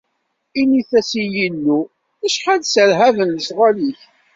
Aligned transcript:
Init-as 0.59 1.11
i 1.23 1.25
Yillu: 1.35 1.79
acḥal 2.25 2.61
sserhaben 2.63 3.35
lecɣal-ik! 3.37 4.01